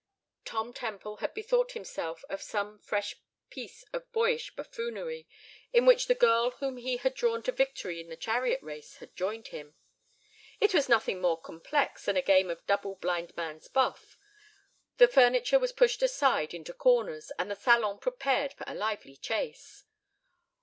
Tom 0.45 0.73
Temple 0.73 1.17
had 1.17 1.35
bethought 1.35 1.73
himself 1.73 2.25
of 2.27 2.41
some 2.41 2.79
fresh 2.79 3.17
piece 3.51 3.83
of 3.93 4.11
boyish 4.11 4.55
buffoonery, 4.55 5.27
in 5.71 5.85
which 5.85 6.07
the 6.07 6.15
girl 6.15 6.49
whom 6.49 6.77
he 6.77 6.97
had 6.97 7.13
drawn 7.13 7.43
to 7.43 7.51
victory 7.51 7.99
in 8.01 8.09
the 8.09 8.17
chariot 8.17 8.59
race 8.63 8.95
had 8.97 9.15
joined 9.15 9.49
him. 9.49 9.75
It 10.59 10.73
was 10.73 10.89
nothing 10.89 11.21
more 11.21 11.39
complex 11.39 12.05
than 12.05 12.17
a 12.17 12.23
game 12.23 12.49
of 12.49 12.65
double 12.65 12.95
blind 12.95 13.37
man's 13.37 13.67
buff. 13.67 14.17
The 14.97 15.07
furniture 15.07 15.59
was 15.59 15.71
pushed 15.71 16.01
aside 16.01 16.51
into 16.55 16.73
corners, 16.73 17.31
and 17.37 17.51
the 17.51 17.55
salon 17.55 17.99
prepared 17.99 18.53
for 18.53 18.63
a 18.65 18.73
lively 18.73 19.15
chase. 19.17 19.83